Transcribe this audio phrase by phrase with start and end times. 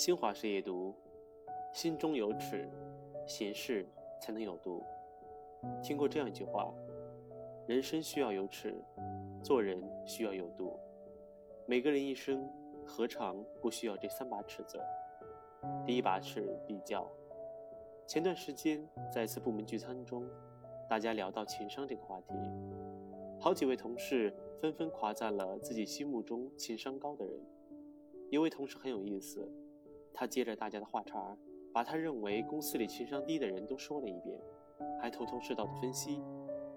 [0.00, 0.94] 新华社也读
[1.74, 2.66] ：“心中有尺，
[3.26, 3.86] 行事
[4.18, 4.82] 才能有度。”
[5.84, 6.72] 听过这样一句话
[7.68, 8.82] ：“人生需要有尺，
[9.42, 10.72] 做人需要有度。”
[11.68, 12.50] 每个人一生
[12.82, 14.80] 何尝不需要这三把尺子？
[15.84, 17.06] 第一把尺，比较。
[18.06, 18.82] 前段时间
[19.12, 20.26] 在一次部门聚餐中，
[20.88, 22.32] 大家聊到情商这个话题，
[23.38, 27.38] 好几位同事纷纷夸赞了自己心目中情商高的人。
[28.30, 29.46] 一位同事很有意思。
[30.12, 31.36] 他接着大家的话茬，
[31.72, 34.38] 把他认为公司里情商低的人都说了一遍，
[35.00, 36.22] 还头头是道的分析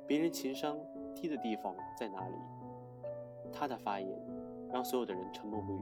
[0.07, 0.77] 别人情商
[1.15, 2.35] 低的地方在哪里。
[3.51, 4.09] 他的发言
[4.71, 5.81] 让所有的人沉默不语，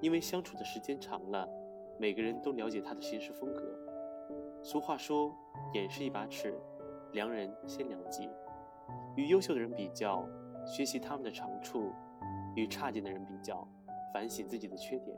[0.00, 1.48] 因为相处的时间长了，
[1.98, 3.64] 每个人都了解他的行事风格。
[4.62, 5.34] 俗话说，
[5.74, 6.54] 眼是一把尺，
[7.12, 8.28] 量人先量己。
[9.16, 10.26] 与优秀的人比较，
[10.66, 11.92] 学习他们的长处；
[12.54, 13.66] 与差劲的人比较，
[14.12, 15.16] 反省自己的缺点。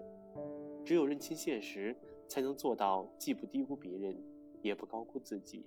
[0.90, 4.12] 只有认清现实，才能做到既不低估别人，
[4.60, 5.64] 也不高估自己；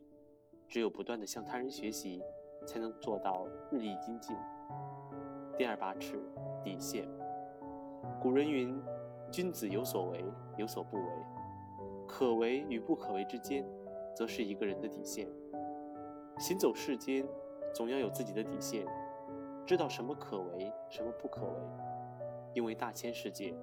[0.68, 2.22] 只有不断的向他人学习，
[2.68, 4.36] 才能做到日益精进。
[5.58, 6.20] 第二把尺，
[6.62, 7.08] 底线。
[8.22, 8.78] 古人云
[9.32, 10.26] ：“君子有所为，
[10.58, 11.04] 有所不为。”
[12.06, 13.66] 可为与不可为之间，
[14.14, 15.26] 则是一个人的底线。
[16.38, 17.26] 行走世间，
[17.74, 18.86] 总要有自己的底线，
[19.66, 21.56] 知道什么可为，什么不可为。
[22.54, 23.56] 因为大千世界。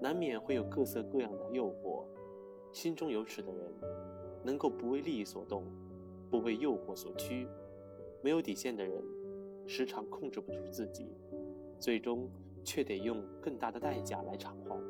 [0.00, 2.04] 难免会有各色各样的诱惑，
[2.72, 3.72] 心中有尺的人，
[4.42, 5.64] 能够不为利益所动，
[6.30, 7.46] 不为诱惑所驱；
[8.20, 9.02] 没有底线的人，
[9.66, 11.16] 时常控制不住自己，
[11.78, 12.28] 最终
[12.64, 14.80] 却得用更大的代价来偿还。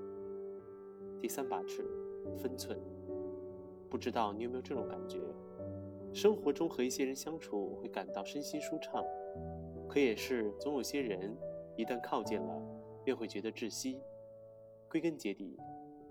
[1.21, 1.85] 第三把尺，
[2.39, 2.79] 分寸。
[3.91, 5.21] 不知道你有没有这种感觉？
[6.15, 9.05] 生活中和一些人相处会感到身心舒畅，
[9.89, 11.35] 可也是总有些人
[11.77, 12.63] 一旦靠近了，
[13.05, 14.01] 便会觉得窒息。
[14.93, 15.59] 归根结底，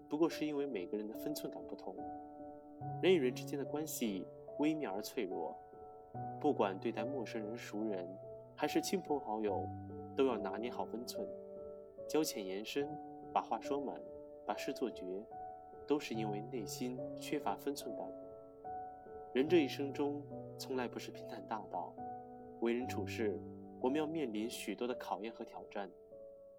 [0.09, 1.95] 不过是因为每个人的分寸感不同。
[2.99, 4.25] 人与人之间的关系
[4.57, 5.55] 微妙而脆弱，
[6.39, 8.09] 不管对待陌生人、熟人，
[8.55, 9.70] 还是亲朋好友，
[10.15, 11.30] 都要拿捏好分寸。
[12.08, 12.89] 交浅言深，
[13.31, 14.02] 把话说满，
[14.47, 15.23] 把事做绝，
[15.86, 18.11] 都是因为内心缺乏分寸感。
[19.31, 20.23] 人这一生中，
[20.58, 21.93] 从来不是平坦大道，
[22.61, 23.39] 为人处事，
[23.80, 25.87] 我们要面临许多的考验和挑战。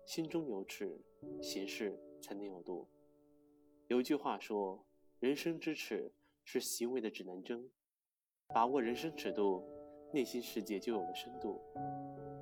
[0.07, 0.97] 心中有尺，
[1.41, 1.99] 行事。
[2.23, 2.89] 才能有度。
[3.89, 4.83] 有句话说
[5.21, 6.11] ：“人生之尺
[6.45, 7.69] 是行为的指南针。”
[8.55, 9.65] 把握人生尺度，
[10.13, 11.61] 内心世界就有了深度。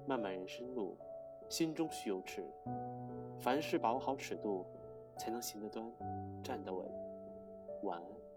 [0.07, 0.99] 漫漫人生路，
[1.49, 2.45] 心中须有尺。
[3.41, 4.67] 凡事把握好尺度，
[5.19, 5.91] 才能行得端，
[6.43, 6.87] 站得稳。
[7.85, 8.30] 晚安。